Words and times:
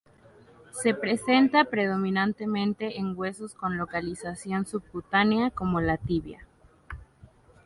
Se 0.71 0.95
presenta 0.95 1.63
predominantemente 1.65 2.97
en 2.97 3.15
huesos 3.15 3.53
con 3.53 3.77
localización 3.77 4.65
subcutánea 4.65 5.51
como 5.51 5.79
la 5.79 5.97
tibia. 5.97 6.39